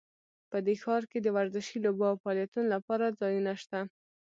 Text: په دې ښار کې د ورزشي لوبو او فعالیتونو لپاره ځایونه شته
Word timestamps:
په 0.49 0.57
دې 0.65 0.75
ښار 0.83 1.03
کې 1.11 1.19
د 1.21 1.27
ورزشي 1.37 1.77
لوبو 1.85 2.03
او 2.11 2.19
فعالیتونو 2.23 2.67
لپاره 2.75 3.15
ځایونه 3.19 3.51
شته 3.61 3.79